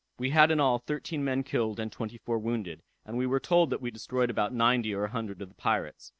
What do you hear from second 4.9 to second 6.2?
or a hundred of the pirates.